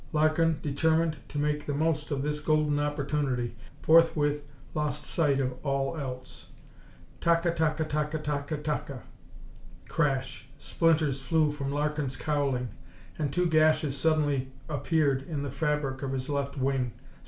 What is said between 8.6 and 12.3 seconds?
ka! Crash! Splinters flew from Larkin's